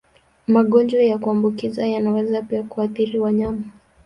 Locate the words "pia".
2.41-2.63